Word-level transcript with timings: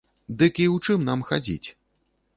Дык 0.39 0.53
і 0.63 0.65
ў 0.69 0.95
чым 0.95 1.05
нам 1.13 1.19
хадзіць? 1.31 1.67